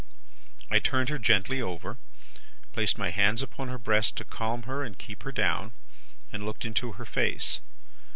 "I 0.71 0.79
turned 0.79 1.09
her 1.09 1.19
gently 1.19 1.61
over, 1.61 1.99
placed 2.73 2.97
my 2.97 3.11
hands 3.11 3.43
upon 3.43 3.67
her 3.67 3.77
breast 3.77 4.15
to 4.15 4.25
calm 4.25 4.63
her 4.63 4.83
and 4.83 4.97
keep 4.97 5.21
her 5.21 5.31
down, 5.31 5.73
and 6.33 6.43
looked 6.43 6.65
into 6.65 6.93
her 6.93 7.05
face. 7.05 7.59